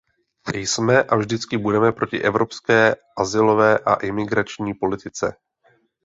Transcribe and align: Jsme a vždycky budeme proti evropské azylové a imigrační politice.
Jsme 0.53 1.03
a 1.03 1.15
vždycky 1.15 1.57
budeme 1.57 1.91
proti 1.91 2.21
evropské 2.21 2.95
azylové 3.17 3.77
a 3.77 3.93
imigrační 3.95 4.73
politice. 4.73 5.35